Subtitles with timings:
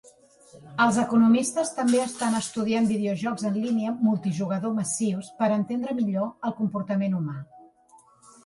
[0.85, 7.21] Els economistes també estan estudiant videojocs en línia multi-jugador massius per entendre millor el comportament
[7.21, 7.39] humà.